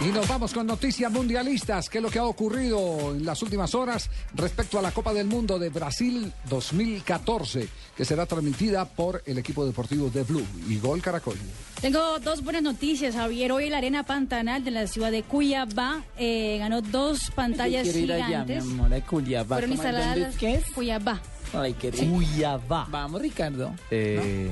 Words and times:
Y 0.00 0.12
nos 0.12 0.28
vamos 0.28 0.52
con 0.54 0.64
noticias 0.64 1.10
mundialistas, 1.10 1.88
que 1.90 1.98
es 1.98 2.04
lo 2.04 2.08
que 2.08 2.20
ha 2.20 2.24
ocurrido 2.24 3.16
en 3.16 3.26
las 3.26 3.42
últimas 3.42 3.74
horas 3.74 4.08
respecto 4.32 4.78
a 4.78 4.82
la 4.82 4.92
Copa 4.92 5.12
del 5.12 5.26
Mundo 5.26 5.58
de 5.58 5.70
Brasil 5.70 6.32
2014, 6.48 7.66
que 7.96 8.04
será 8.04 8.24
transmitida 8.24 8.84
por 8.84 9.20
el 9.26 9.38
equipo 9.38 9.66
deportivo 9.66 10.08
de 10.08 10.22
Blue 10.22 10.46
y 10.68 10.78
Gol 10.78 11.02
Caracol. 11.02 11.34
Tengo 11.80 12.20
dos 12.20 12.44
buenas 12.44 12.62
noticias, 12.62 13.16
Javier. 13.16 13.50
Hoy 13.50 13.70
la 13.70 13.78
Arena 13.78 14.04
Pantanal 14.04 14.62
de 14.62 14.70
la 14.70 14.86
ciudad 14.86 15.10
de 15.10 15.24
Cuyabá 15.24 16.04
eh, 16.16 16.58
ganó 16.60 16.80
dos 16.80 17.32
pantallas 17.34 17.84
Yo 17.92 17.98
ir 17.98 18.12
allá, 18.12 18.26
gigantes. 18.26 18.64
mi 18.66 18.72
amor, 18.74 18.94
a 18.94 19.00
Cuyabá. 19.04 19.56
Fueron 19.56 19.70
¿Cómo 19.70 19.82
es? 19.82 19.86
instaladas 19.88 20.14
¿Dónde- 20.14 20.28
las- 20.28 20.36
¿Qué 20.36 20.54
es? 20.54 20.64
Cuyabá. 20.76 21.20
Ay, 21.54 21.72
qué 21.74 21.90
rico. 21.90 22.12
Cuyabá. 22.14 22.86
Vamos, 22.88 23.20
Ricardo. 23.20 23.74
Eh, 23.90 24.50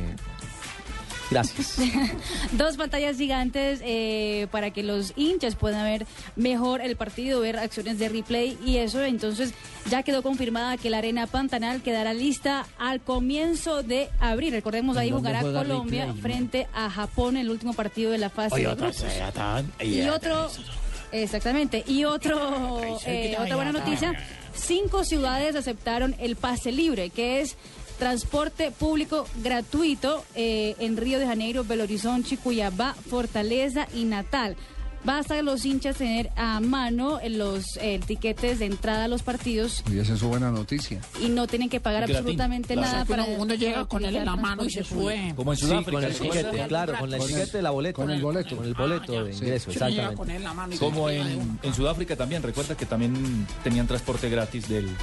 Gracias. 1.30 1.76
Dos 2.52 2.76
pantallas 2.76 3.16
gigantes 3.16 3.80
eh, 3.82 4.46
para 4.50 4.70
que 4.70 4.82
los 4.82 5.12
hinchas 5.16 5.56
puedan 5.56 5.84
ver 5.84 6.06
mejor 6.36 6.80
el 6.80 6.96
partido, 6.96 7.40
ver 7.40 7.58
acciones 7.58 7.98
de 7.98 8.08
replay 8.08 8.58
y 8.64 8.76
eso. 8.78 9.02
Entonces 9.02 9.52
ya 9.90 10.02
quedó 10.02 10.22
confirmada 10.22 10.76
que 10.76 10.90
la 10.90 10.98
Arena 10.98 11.26
Pantanal 11.26 11.82
quedará 11.82 12.14
lista 12.14 12.66
al 12.78 13.00
comienzo 13.00 13.82
de 13.82 14.08
abril. 14.20 14.52
Recordemos 14.52 14.96
ahí 14.96 15.10
¿Dónde 15.10 15.30
jugará 15.30 15.42
Colombia 15.42 16.06
replay? 16.06 16.22
frente 16.22 16.68
a 16.72 16.90
Japón 16.90 17.36
en 17.36 17.42
el 17.42 17.50
último 17.50 17.72
partido 17.72 18.10
de 18.10 18.18
la 18.18 18.30
fase 18.30 18.56
de 18.56 18.62
grupos. 18.62 19.04
Y 19.80 20.08
otro, 20.08 20.50
exactamente, 21.12 21.84
y 21.86 22.04
otro, 22.04 22.80
eh, 23.06 23.36
otra 23.38 23.56
buena 23.56 23.72
noticia, 23.72 24.14
cinco 24.54 25.04
ciudades 25.04 25.56
aceptaron 25.56 26.14
el 26.18 26.36
pase 26.36 26.72
libre, 26.72 27.10
que 27.10 27.40
es 27.40 27.56
transporte 27.96 28.70
público 28.70 29.26
gratuito 29.42 30.24
eh, 30.34 30.76
en 30.78 30.96
Río 30.96 31.18
de 31.18 31.26
Janeiro, 31.26 31.64
Belo 31.64 31.84
Horizonte, 31.84 32.36
Cuyabá, 32.36 32.94
Fortaleza 32.94 33.86
y 33.94 34.04
Natal. 34.04 34.56
Basta 35.04 35.40
los 35.42 35.64
hinchas 35.64 35.96
tener 35.96 36.30
a 36.36 36.58
mano 36.60 37.20
eh, 37.20 37.30
los 37.30 37.76
eh, 37.80 38.00
tiquetes 38.04 38.58
de 38.58 38.66
entrada 38.66 39.04
a 39.04 39.08
los 39.08 39.22
partidos 39.22 39.84
Y 39.90 39.98
esa 39.98 40.14
es 40.14 40.18
su 40.20 40.28
buena 40.28 40.50
noticia. 40.50 41.00
y 41.20 41.28
no 41.28 41.46
tienen 41.46 41.68
que 41.68 41.78
pagar 41.80 42.04
absolutamente 42.04 42.74
Claro. 42.74 42.80
nada 42.88 43.02
O 43.02 43.06
sea, 43.06 43.16
que 43.16 43.22
para 43.22 43.24
uno, 43.34 43.42
uno 43.44 43.54
llega 43.54 43.84
con 43.86 44.04
él 44.04 44.16
en 44.16 44.24
la 44.24 44.36
mano 44.36 44.64
y 44.64 44.70
se 44.70 44.82
sube. 44.82 45.32
Como 45.36 45.52
en 45.52 45.58
Sí, 45.58 45.66
Sudáfrica. 45.66 45.92
con 45.92 46.04
el 46.04 46.12
¿sí? 46.14 46.22
tiquete, 46.24 46.66
claro, 46.66 46.94
con 46.98 47.14
el 47.14 47.20
tiquete 47.20 47.56
de 47.58 47.62
la 47.62 47.70
boleta. 47.70 47.94
con 47.96 48.10
el 48.10 48.20
boleto. 48.20 48.56
Con 48.56 48.66
el 48.66 48.74
boleto 48.74 49.12
de 49.12 49.30
Ah, 49.30 49.34
ingreso, 49.34 49.70
Sí, 49.70 49.78
uno 49.78 49.88
llega 49.88 50.02
exactamente. 50.10 50.16
con 50.16 50.30
él 50.30 50.36
en 50.36 50.42
la 50.44 50.54
mano 50.54 50.72
y 50.74 50.76
se 50.76 50.84
Como 50.84 51.08
de 51.08 51.20
en, 51.20 51.58
en 51.62 51.74
Sudáfrica 51.74 52.16
también, 52.16 52.42
recuerda 52.42 52.76
que 52.76 52.86
también 52.86 53.46
tenían 53.62 53.86
transporte 53.86 54.28
gratis 54.28 54.68
del, 54.68 54.86
del 54.86 54.94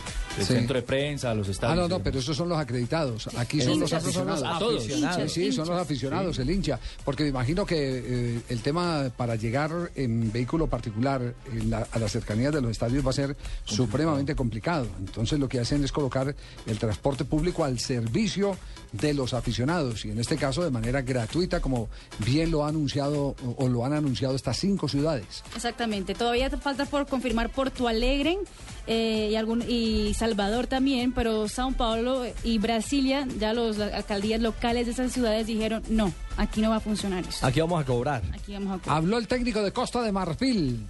Sí. 0.45 0.53
centro 0.53 0.75
de 0.75 0.81
prensa 0.81 1.31
a 1.31 1.35
los 1.35 1.47
Ah, 1.47 1.51
estadios. 1.51 1.75
no, 1.77 1.81
no, 1.83 1.87
digamos. 1.87 2.03
pero 2.03 2.19
esos 2.19 2.35
son 2.35 2.49
los 2.49 2.57
acritados. 2.57 3.27
Aquí 3.37 3.61
son 3.61 3.79
los 3.79 3.91
Hinchas. 3.91 4.03
aficionados. 4.03 4.43
A 4.43 4.59
todos. 4.59 4.83
Sí, 4.83 4.93
sí, 5.29 5.51
son 5.53 5.67
los 5.69 5.79
aficionados, 5.79 6.37
el 6.39 6.49
hincha. 6.49 6.79
Porque 7.05 7.23
me 7.23 7.29
imagino 7.29 7.65
que 7.65 7.75
eh, 8.05 8.39
el 8.49 8.61
tema 8.61 9.09
para 9.15 9.35
llegar 9.35 9.71
en 9.95 10.31
vehículo 10.31 10.67
particular 10.67 11.33
en 11.51 11.69
la- 11.69 11.87
a 11.91 11.99
las 11.99 12.11
cercanías 12.11 12.53
de 12.53 12.61
los 12.61 12.71
estadios 12.71 13.05
va 13.05 13.09
a 13.11 13.13
ser 13.13 13.35
supremamente 13.65 14.35
complicado. 14.35 14.87
Entonces 14.99 15.39
lo 15.39 15.47
que 15.49 15.59
hacen 15.59 15.83
es 15.83 15.91
colocar 15.91 16.35
el 16.65 16.77
transporte 16.79 17.25
público 17.25 17.63
al 17.63 17.79
servicio 17.79 18.57
de 18.91 19.13
los 19.13 19.33
aficionados 19.33 20.05
y 20.05 20.11
en 20.11 20.19
este 20.19 20.35
caso 20.37 20.63
de 20.63 20.69
manera 20.69 21.01
gratuita, 21.01 21.59
como 21.59 21.89
bien 22.25 22.51
lo 22.51 22.63
ha 22.63 22.69
anunciado 22.69 23.35
o, 23.43 23.55
o 23.57 23.67
lo 23.67 23.85
han 23.85 23.93
anunciado 23.93 24.35
estas 24.35 24.57
cinco 24.57 24.87
ciudades. 24.87 25.43
Exactamente. 25.55 26.13
Todavía 26.13 26.49
te 26.49 26.57
falta 26.57 26.85
por 26.85 27.07
confirmar 27.07 27.49
Porto 27.49 27.87
Alegre 27.87 28.37
eh, 28.85 29.29
y, 29.31 29.35
algún, 29.35 29.63
y 29.67 30.13
Salvador 30.13 30.67
también, 30.67 31.11
pero 31.13 31.47
Sao 31.47 31.71
Paulo 31.71 32.23
y 32.43 32.57
Brasilia, 32.59 33.27
ya 33.39 33.53
los 33.53 33.79
alcaldías 33.79 34.41
locales 34.41 34.85
de 34.85 34.91
esas 34.91 35.11
ciudades 35.11 35.47
dijeron, 35.47 35.81
no, 35.89 36.13
aquí 36.37 36.61
no 36.61 36.69
va 36.69 36.77
a 36.77 36.79
funcionar 36.79 37.23
eso. 37.27 37.45
Aquí 37.45 37.59
vamos 37.61 37.81
a 37.81 37.85
cobrar. 37.85 38.21
Aquí 38.33 38.53
vamos 38.53 38.75
a 38.75 38.79
cobrar. 38.79 38.97
Habló 38.97 39.17
el 39.17 39.27
técnico 39.27 39.61
de 39.61 39.71
Costa 39.71 40.01
de 40.01 40.11
Marfil. 40.11 40.85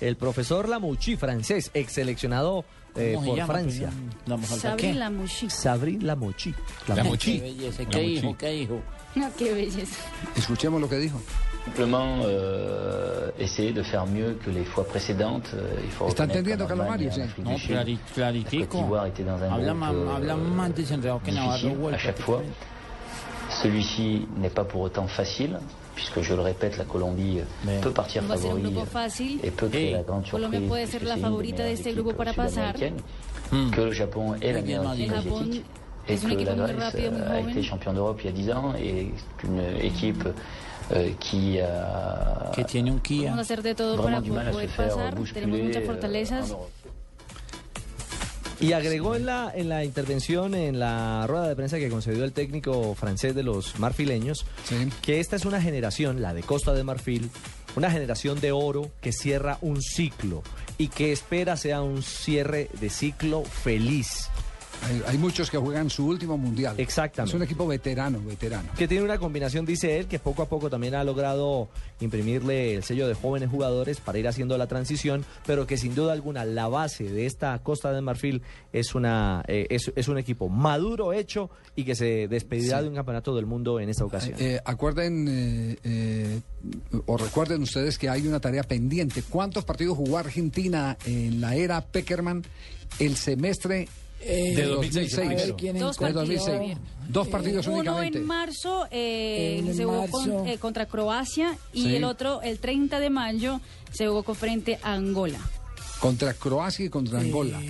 El 0.00 0.16
profesor 0.16 0.68
Lamouchi, 0.68 1.16
francés, 1.16 1.70
ex 1.72 1.92
seleccionado 1.92 2.64
eh, 2.96 3.12
¿Cómo 3.14 3.24
se 3.24 3.28
por 3.30 3.36
llama? 3.38 3.52
Francia. 3.54 3.90
Falta 4.26 4.46
Sabri 4.56 4.82
qué. 4.82 4.94
Lamushi. 4.94 5.50
Sabri 5.50 5.98
Lamouchi. 6.00 6.54
Qué 6.86 7.40
belleza, 7.40 7.84
qué 7.86 8.04
hijo, 8.04 8.36
qué 8.38 8.54
hijo. 8.56 8.80
No, 9.14 9.30
qué 9.36 9.52
belleza. 9.52 9.96
Escuchemos 10.36 10.80
lo 10.80 10.88
que 10.88 10.98
dijo. 10.98 11.20
Simplement 11.64 12.22
euh, 12.26 13.30
essayer 13.38 13.72
de 13.72 13.82
faire 13.82 14.04
mieux 14.06 14.36
que 14.44 14.50
les 14.50 14.64
fois 14.64 14.84
précédentes. 14.86 15.48
Euh, 15.54 15.80
il 15.82 15.90
faut 15.90 16.08
Está 16.08 16.24
entendiendo, 16.24 16.66
Carlos 16.66 16.84
Mario, 16.86 17.10
sí. 17.10 17.20
No, 17.38 17.50
du 17.52 17.58
Sud, 17.58 17.70
clari- 17.70 17.98
la 18.08 18.14
claritico. 18.14 18.66
Côte 18.66 18.80
d'Ivoire 18.82 19.06
était 19.06 19.24
dans 19.24 19.40
un 19.42 19.50
Habla, 19.50 19.72
groupe 19.72 19.78
ma- 19.78 19.90
euh, 19.92 20.16
habla 20.16 20.36
más 20.36 20.74
desenredado 20.74 21.20
que 21.24 21.30
Navarro. 21.32 21.88
à 21.88 21.98
chaque 21.98 22.20
fois. 22.20 22.42
Celui-ci 23.64 24.26
n'est 24.36 24.50
pas 24.50 24.64
pour 24.64 24.82
autant 24.82 25.06
facile, 25.06 25.58
puisque 25.94 26.20
je 26.20 26.34
le 26.34 26.42
répète, 26.42 26.76
la 26.76 26.84
Colombie 26.84 27.38
euh, 27.40 27.44
Mais- 27.64 27.80
peut 27.80 27.92
partir 27.92 28.22
Va 28.24 28.34
a 28.34 28.36
ser 28.36 28.44
un 28.44 28.50
favori 28.50 28.62
grupo 28.64 28.80
euh, 28.80 28.84
fácil. 28.84 29.38
et 29.42 29.50
peut 29.50 29.68
créer 29.68 29.86
Hey, 29.86 29.92
la 29.94 30.02
grande 30.02 30.28
Colombia 30.30 30.58
surprise. 30.60 30.68
puede 30.68 30.86
ser 30.86 30.98
puisque 30.98 31.02
la 31.04 31.08
c'est 31.08 31.14
une 31.14 31.16
des 31.16 31.22
favorita 31.30 31.56
de 31.56 31.62
meilleures 31.62 31.72
este 31.78 31.86
équipes 31.88 32.02
grupo 32.04 32.16
para 32.18 32.32
pasar. 32.34 32.74
sud-américaines, 32.76 33.00
Hmm. 33.52 33.70
Que 33.70 33.80
le 33.82 33.92
Japon 33.92 34.34
est 34.40 34.52
la 34.52 34.60
Muy 34.60 34.62
bien, 34.68 34.80
meilleure 34.80 34.84
Mario. 34.84 35.04
équipe 35.04 35.14
El 35.16 35.22
Japón 35.24 35.38
asiatique. 35.42 35.64
Et 36.06 36.12
es 36.12 36.24
un 36.24 36.28
que 36.28 36.34
equipo 36.34 36.50
la 36.50 36.56
muy 36.56 36.66
Grèce 36.74 36.84
rápido, 36.84 37.10
muy 37.12 37.20
euh, 37.20 37.24
a 37.24 37.28
joven. 37.40 37.48
été 37.50 37.62
champion 37.62 37.92
d'Europe 37.94 38.20
il 38.20 38.26
y 38.26 38.28
a 38.28 38.32
10 38.32 38.50
ans 38.52 38.74
et 38.78 39.10
c'est 39.16 39.46
une 39.48 39.60
équipe 39.82 40.28
euh, 40.92 41.10
qui 41.18 41.60
a 41.60 42.50
Que 42.54 42.62
tiene 42.64 42.90
un 42.90 42.98
Kia. 42.98 43.30
Vamos 43.30 43.38
a 43.38 43.40
hacer 43.42 43.62
de 43.62 43.72
todo 43.74 43.96
vraiment 43.96 44.04
para 44.16 44.20
du 44.20 44.30
mal 44.30 44.46
à 44.48 44.50
se 44.50 44.56
poder 44.56 44.68
faire 44.68 44.88
pasar. 44.88 45.10
Tenemos 45.14 45.14
bousculer 45.20 45.46
muchas 45.64 45.80
euh, 45.82 45.86
fortalezas. 45.86 46.44
en 46.50 46.54
Europe. 46.54 46.70
Y 48.64 48.72
agregó 48.72 49.14
en 49.14 49.26
la, 49.26 49.52
en 49.54 49.68
la 49.68 49.84
intervención, 49.84 50.54
en 50.54 50.78
la 50.78 51.26
rueda 51.26 51.48
de 51.48 51.56
prensa 51.56 51.78
que 51.78 51.88
concedió 51.90 52.24
el 52.24 52.32
técnico 52.32 52.94
francés 52.94 53.34
de 53.34 53.42
los 53.42 53.78
marfileños, 53.78 54.46
Sí. 54.64 54.88
que 55.02 55.20
esta 55.20 55.36
es 55.36 55.44
una 55.44 55.60
generación, 55.60 56.22
la 56.22 56.32
de 56.32 56.42
Costa 56.42 56.72
de 56.72 56.82
Marfil, 56.82 57.30
una 57.76 57.90
generación 57.90 58.40
de 58.40 58.52
oro 58.52 58.90
que 59.00 59.12
cierra 59.12 59.58
un 59.60 59.82
ciclo 59.82 60.42
y 60.78 60.88
que 60.88 61.12
espera 61.12 61.56
sea 61.56 61.82
un 61.82 62.02
cierre 62.02 62.70
de 62.80 62.88
ciclo 62.88 63.44
feliz. 63.44 64.28
Hay, 64.84 65.02
hay 65.06 65.18
muchos 65.18 65.50
que 65.50 65.58
juegan 65.58 65.90
su 65.90 66.06
último 66.06 66.36
mundial. 66.38 66.74
Exactamente. 66.78 67.30
Es 67.30 67.34
un 67.34 67.42
equipo 67.42 67.66
veterano, 67.66 68.20
veterano. 68.24 68.68
Que 68.76 68.86
tiene 68.86 69.04
una 69.04 69.18
combinación, 69.18 69.64
dice 69.64 69.98
él, 69.98 70.06
que 70.06 70.18
poco 70.18 70.42
a 70.42 70.48
poco 70.48 70.68
también 70.70 70.94
ha 70.94 71.04
logrado 71.04 71.68
imprimirle 72.00 72.74
el 72.74 72.84
sello 72.84 73.08
de 73.08 73.14
jóvenes 73.14 73.48
jugadores 73.50 74.00
para 74.00 74.18
ir 74.18 74.28
haciendo 74.28 74.58
la 74.58 74.66
transición, 74.66 75.24
pero 75.46 75.66
que 75.66 75.76
sin 75.78 75.94
duda 75.94 76.12
alguna 76.12 76.44
la 76.44 76.68
base 76.68 77.04
de 77.04 77.26
esta 77.26 77.58
Costa 77.60 77.92
de 77.92 78.00
Marfil 78.00 78.42
es, 78.72 78.94
una, 78.94 79.42
eh, 79.48 79.66
es, 79.70 79.92
es 79.96 80.08
un 80.08 80.18
equipo 80.18 80.48
maduro, 80.48 81.12
hecho 81.12 81.50
y 81.76 81.84
que 81.84 81.94
se 81.94 82.28
despedirá 82.28 82.78
Sí. 82.78 82.82
de 82.84 82.88
un 82.90 82.94
campeonato 82.94 83.34
del 83.34 83.46
mundo 83.46 83.80
en 83.80 83.88
esta 83.88 84.04
ocasión. 84.04 84.36
Eh, 84.38 84.60
acuerden 84.64 85.26
eh, 85.28 85.76
eh, 85.84 86.40
o 87.06 87.16
recuerden 87.16 87.62
ustedes 87.62 87.98
que 87.98 88.08
hay 88.08 88.26
una 88.26 88.40
tarea 88.40 88.62
pendiente. 88.62 89.22
¿Cuántos 89.22 89.64
partidos 89.64 89.96
jugó 89.96 90.18
Argentina 90.18 90.96
en 91.06 91.40
la 91.40 91.56
era 91.56 91.80
Peckerman 91.80 92.42
el 92.98 93.16
semestre 93.16 93.88
Eh, 94.26 94.54
de 94.56 94.62
de 94.62 94.68
2006, 94.68 95.10
2006? 95.16 95.20
el 95.20 95.34
primero. 95.34 95.56
primero. 95.56 95.86
Dos 95.86 95.96
partidos. 95.98 96.22
2006. 96.28 96.56
Javier. 96.56 96.78
Dos 97.08 97.28
partidos 97.28 97.66
Uno 97.66 97.76
únicamente. 97.76 98.18
en 98.18 98.24
marzo 98.26 98.86
eh, 98.90 99.56
En 99.58 99.74
se 99.76 99.84
jugó 99.84 100.06
con- 100.08 100.48
eh, 100.48 100.58
contra 100.58 100.86
Croacia 100.86 101.58
y 101.72 101.82
Sí. 101.82 101.96
el 101.96 102.04
otro, 102.04 102.40
el 102.42 102.58
30 102.58 102.98
de 103.00 103.10
mayo, 103.10 103.60
se 103.92 104.06
jugó 104.08 104.22
con 104.22 104.34
frente 104.34 104.78
a 104.82 104.94
Angola. 104.94 105.38
Contra 106.00 106.34
Croacia 106.34 106.86
y 106.86 106.88
contra 106.88 107.20
Angola. 107.20 107.60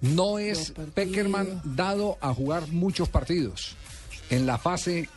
No 0.00 0.38
es 0.38 0.72
Peckerman 0.94 1.60
dado 1.64 2.16
a 2.20 2.32
jugar 2.34 2.68
muchos 2.68 3.08
partidos 3.08 3.76
en 4.30 4.46
la 4.46 4.58
fase 4.58 5.08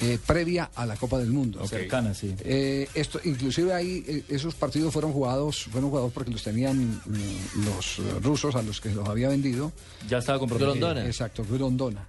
eh, 0.00 0.18
previa 0.24 0.70
a 0.74 0.86
la 0.86 0.96
Copa 0.96 1.18
del 1.18 1.30
Mundo. 1.30 1.66
Cercana, 1.66 2.14
sí. 2.14 2.34
Eh, 2.40 2.88
esto, 2.94 3.20
inclusive 3.24 3.74
ahí 3.74 4.04
eh, 4.06 4.24
esos 4.28 4.54
partidos 4.54 4.92
fueron 4.92 5.12
jugados, 5.12 5.64
fueron 5.64 5.90
jugados 5.90 6.12
porque 6.12 6.30
los 6.30 6.42
tenían 6.42 7.00
mm, 7.04 7.64
los 7.64 8.00
rusos 8.22 8.54
a 8.54 8.62
los 8.62 8.80
que 8.80 8.90
los 8.90 9.08
había 9.08 9.28
vendido. 9.28 9.72
Ya 10.08 10.18
estaba 10.18 10.38
comprometido. 10.38 10.72
Grondona. 10.72 11.06
Exacto, 11.06 11.44
Grondona. 11.50 12.06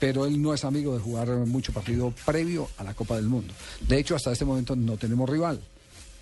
Pero 0.00 0.26
él 0.26 0.40
no 0.40 0.54
es 0.54 0.64
amigo 0.64 0.94
de 0.94 1.00
jugar 1.00 1.28
mucho 1.28 1.72
partido 1.72 2.12
previo 2.24 2.68
a 2.76 2.84
la 2.84 2.94
Copa 2.94 3.16
del 3.16 3.26
Mundo. 3.26 3.52
De 3.86 3.98
hecho, 3.98 4.16
hasta 4.16 4.32
este 4.32 4.44
momento 4.44 4.76
no 4.76 4.96
tenemos 4.96 5.28
rival. 5.28 5.60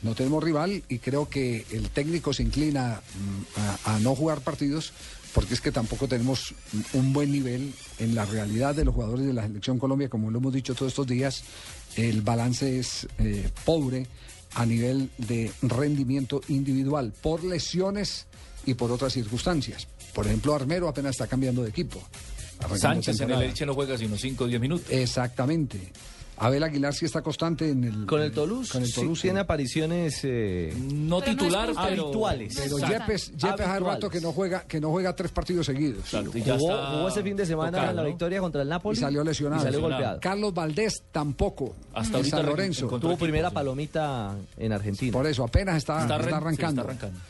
No 0.03 0.15
tenemos 0.15 0.43
rival 0.43 0.83
y 0.89 0.99
creo 0.99 1.29
que 1.29 1.65
el 1.71 1.91
técnico 1.91 2.33
se 2.33 2.43
inclina 2.43 3.01
mm, 3.01 3.61
a, 3.87 3.97
a 3.97 3.99
no 4.01 4.15
jugar 4.15 4.41
partidos 4.41 4.93
porque 5.37 5.53
es 5.53 5.61
que 5.61 5.71
tampoco 5.71 6.09
tenemos 6.09 6.55
un 6.95 7.13
buen 7.13 7.31
nivel 7.31 7.75
en 7.99 8.15
la 8.15 8.25
realidad 8.25 8.75
de 8.75 8.87
los 8.87 8.95
jugadores 8.95 9.27
de 9.27 9.35
la 9.35 9.43
selección 9.43 9.79
Colombia, 9.79 10.09
como 10.09 10.31
lo 10.31 10.39
hemos 10.39 10.51
dicho 10.51 10.75
todos 10.75 10.93
estos 10.93 11.07
días, 11.07 11.45
el 11.97 12.23
balance 12.23 12.79
es 12.79 13.07
eh, 13.19 13.51
pobre 13.67 14.07
a 14.55 14.65
nivel 14.65 15.11
de 15.19 15.53
rendimiento 15.61 16.41
individual 16.49 17.13
por 17.21 17.45
lesiones 17.45 18.27
y 18.65 18.73
por 18.73 18.91
otras 18.91 19.13
circunstancias. 19.13 19.87
Por 20.15 20.27
ejemplo, 20.27 20.55
Armero 20.55 20.89
apenas 20.89 21.11
está 21.11 21.27
cambiando 21.27 21.63
de 21.63 21.69
equipo. 21.69 22.03
Sánchez 22.75 23.21
en 23.21 23.33
el. 23.33 23.43
Elche 23.43 23.67
no 23.67 23.75
juega 23.75 23.99
sino 23.99 24.17
5 24.17 24.45
o 24.45 24.47
10 24.47 24.59
minutos. 24.59 24.87
Exactamente. 24.89 25.93
Abel 26.39 26.63
Aguilar 26.63 26.93
sí 26.95 27.05
está 27.07 27.23
constante 27.23 27.71
en 27.71 27.85
el... 27.85 28.07
Con 28.07 28.21
el 28.21 28.31
Toulouse, 28.33 28.71
Con 28.73 28.83
el 28.83 28.89
sí, 28.89 28.95
Toulouse. 28.95 29.23
tiene 29.23 29.41
apariciones 29.41 30.21
eh, 30.25 30.75
No 30.79 31.21
Pero 31.21 31.33
titular, 31.33 31.71
habituales. 31.77 32.55
Pero. 32.57 32.79
Yepes, 32.79 33.33
Yepes 33.37 33.61
hace 33.67 33.81
rato 33.81 34.11
que 34.11 34.21
no 34.21 34.33
juega, 34.33 34.63
que 34.65 34.79
no 34.81 34.91
juega 34.91 35.17
tres 35.17 35.31
partidos 35.31 35.67
seguidos. 35.67 36.05
Jugó, 36.11 37.09
ese 37.09 37.23
fin 37.23 37.37
de 37.37 37.47
semana 37.47 37.71
tocado, 37.73 37.91
en 37.91 37.97
la 37.97 38.03
¿no? 38.03 38.09
victoria 38.09 38.41
contra 38.41 38.63
el 38.63 38.69
Napoli 38.69 38.99
Y 38.99 39.01
salió 39.01 39.25
lesionado. 39.25 39.63
y 39.63 39.65
salió 39.65 39.79
Lesionado. 39.79 40.03
golpeado. 40.03 40.21
Carlos 40.21 40.55
Valdés 40.55 41.03
tampoco. 41.11 41.75
Hasta 41.95 42.17
ahorita 42.19 42.37
San 42.37 42.45
re- 42.47 42.51
Lorenzo. 42.53 42.87
Tuvo 42.87 42.97
equipo, 42.99 43.17
primera 43.17 43.49
sí. 43.49 43.55
palomita 43.55 44.35
en 44.59 44.73
Argentina. 44.73 45.13
Por 45.13 45.27
eso, 45.27 45.45
apenas 45.45 45.77
está, 45.79 46.03
Está, 46.03 46.17
está 46.17 46.17
arran- 46.17 46.29
sí, 46.29 46.35
arrancando. 46.35 46.83
está 46.83 46.93
arrancando. 46.93 47.21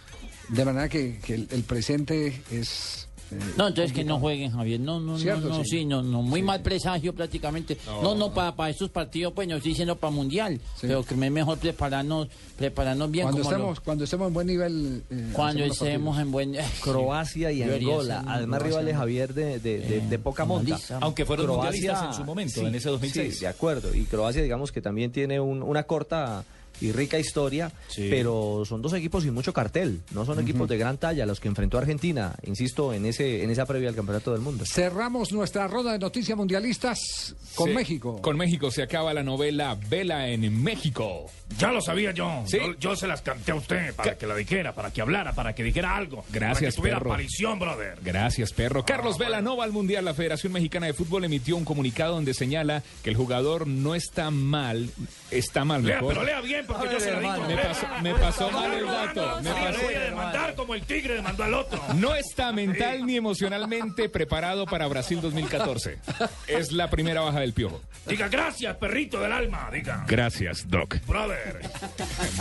De 0.48 0.64
manera 0.64 0.88
que, 0.88 1.18
que 1.24 1.34
el, 1.34 1.48
el 1.50 1.62
presente 1.64 2.42
es... 2.50 3.05
eh, 3.32 3.38
No, 3.56 3.68
entonces 3.68 3.92
que 3.92 4.04
no 4.04 4.18
jueguen, 4.18 4.50
Javier. 4.52 4.80
No, 4.80 5.00
no, 5.00 5.18
Cierto, 5.18 5.48
no, 5.48 5.58
no, 5.58 5.64
sí. 5.64 5.84
no, 5.84 6.02
no. 6.02 6.22
Muy 6.22 6.42
mal 6.42 6.62
presagio 6.62 7.14
prácticamente. 7.14 7.76
No, 8.02 8.14
no, 8.14 8.32
para 8.32 8.70
estos 8.70 8.90
partidos, 8.90 9.32
pues 9.32 9.48
no 9.48 9.56
estoy 9.56 9.70
diciendo 9.72 9.96
para 9.96 10.10
Mundial. 10.12 10.60
Sí. 10.74 10.86
Pero 10.86 11.02
que 11.04 11.14
es 11.14 11.20
mejor 11.30 11.58
prepararnos, 11.58 12.28
prepararnos 12.56 13.10
bien. 13.10 13.24
cuando, 13.24 13.42
como 13.42 13.50
lo- 13.50 13.56
estemos, 13.56 13.80
cuando 13.80 14.04
estemos 14.04 14.28
en 14.28 14.34
buen 14.34 14.46
nivel... 14.46 15.02
eh, 15.10 15.30
cuando 15.32 15.64
estemos 15.64 16.18
en 16.18 16.30
buen... 16.32 16.56
Croacia 16.82 17.50
y 17.52 17.62
Angola, 17.62 18.24
además 18.26 18.58
Croacia, 18.60 18.78
rivales. 18.80 18.96
Javier 18.96 19.34
de, 19.34 19.58
de, 19.60 19.78
de- 19.80 20.00
de 20.02 20.18
poca 20.18 20.44
monta. 20.44 20.78
Aunque 21.00 21.24
fueron 21.24 21.46
Croacia- 21.46 21.62
mundialistas 21.72 22.06
en 22.06 22.12
su 22.14 22.24
momento, 22.24 22.60
sí, 22.60 22.66
en 22.66 22.74
ese 22.74 22.88
2006. 22.88 23.34
Sí, 23.34 23.40
de 23.40 23.46
acuerdo. 23.48 23.94
Y 23.94 24.04
Croacia, 24.04 24.42
digamos 24.42 24.72
que 24.72 24.80
también 24.80 25.10
tiene 25.12 25.40
un- 25.40 25.62
una 25.62 25.82
corta 25.84 26.44
y 26.80 26.92
rica 26.92 27.18
historia, 27.18 27.72
Sí. 27.88 28.08
pero 28.10 28.62
son 28.66 28.82
dos 28.82 28.92
equipos 28.94 29.22
sin 29.24 29.34
mucho 29.34 29.52
cartel. 29.52 30.00
No 30.12 30.24
son 30.24 30.40
equipos 30.40 30.68
de 30.68 30.76
gran 30.78 30.98
talla 30.98 31.26
los 31.26 31.40
que 31.40 31.48
enfrentó 31.48 31.78
Argentina, 31.78 32.34
insisto, 32.44 32.92
en 32.92 33.06
ese 33.06 33.42
en 33.44 33.50
esa 33.50 33.66
previa 33.66 33.88
al 33.88 33.94
Campeonato 33.94 34.32
del 34.32 34.40
Mundo. 34.40 34.64
Cerramos 34.66 35.32
nuestra 35.32 35.66
ronda 35.68 35.92
de 35.92 35.98
noticias 35.98 36.36
mundialistas 36.36 37.34
con 37.54 37.68
Sí, 37.68 37.74
México. 37.74 38.20
Con 38.22 38.36
México 38.36 38.70
se 38.70 38.82
acaba 38.82 39.12
la 39.14 39.22
novela 39.22 39.76
Vela 39.88 40.28
en 40.28 40.62
México. 40.62 41.26
Ya 41.58 41.70
lo 41.70 41.80
sabía 41.80 42.10
yo. 42.12 42.42
Sí. 42.46 42.58
yo. 42.58 42.74
yo 42.78 42.96
se 42.96 43.06
las 43.06 43.22
canté 43.22 43.52
a 43.52 43.54
usted 43.54 43.94
para 43.94 44.18
que 44.18 44.26
la 44.26 44.34
dijera, 44.34 44.74
para 44.74 44.92
que 44.92 45.00
hablara, 45.00 45.32
para 45.34 45.54
que 45.54 45.62
dijera 45.62 45.96
algo. 45.96 46.22
para 46.22 46.32
Gracias, 46.32 46.74
que 46.74 46.80
tuviera 46.80 46.98
perro. 46.98 47.10
aparición, 47.12 47.58
brother. 47.58 47.98
Gracias, 48.02 48.52
perro. 48.52 48.84
Carlos 48.84 49.14
Ah, 49.16 49.18
Vela 49.18 49.36
bueno. 49.38 49.50
no 49.50 49.56
va 49.56 49.64
al 49.64 49.72
Mundial. 49.72 50.04
La 50.04 50.14
Federación 50.14 50.52
Mexicana 50.52 50.86
de 50.86 50.92
Fútbol 50.92 51.24
emitió 51.24 51.56
un 51.56 51.64
comunicado 51.64 52.14
donde 52.14 52.34
señala 52.34 52.82
que 53.02 53.10
el 53.10 53.16
jugador 53.16 53.66
no 53.66 53.94
está 53.94 54.30
mal, 54.30 54.90
está 55.30 55.64
mal 55.64 55.84
Lea, 55.84 55.96
mejor. 55.96 56.14
pero 56.14 56.24
lea 56.26 56.40
bien 56.40 56.65
porque 56.66 56.88
yo. 56.98 57.20
Me 57.46 57.56
pasó, 57.56 57.86
me 58.02 58.14
pasó 58.14 58.50
mal 58.50 58.72
el 58.72 58.86
dato. 58.86 59.40
Me 59.42 59.50
pasó- 59.50 59.82
voy 59.82 59.94
a 59.94 60.00
demandar 60.00 60.54
como 60.54 60.74
el 60.74 60.82
tigre 60.82 61.14
demandó 61.14 61.44
al 61.44 61.54
otro. 61.54 61.80
No 61.94 62.14
está 62.14 62.52
mental 62.52 63.06
ni 63.06 63.16
emocionalmente 63.16 64.08
preparado 64.08 64.66
para 64.66 64.86
Brasil 64.86 65.20
2014. 65.20 65.98
Es 66.46 66.72
la 66.72 66.90
primera 66.90 67.20
baja 67.20 67.40
del 67.40 67.52
piojo. 67.52 67.80
Diga 68.06 68.28
gracias, 68.28 68.76
perrito 68.76 69.20
del 69.20 69.32
alma. 69.32 69.68
Diga. 69.72 70.04
Gracias, 70.06 70.68
Doc. 70.68 70.96
Brother. 71.06 71.60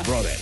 Brother. 0.06 0.38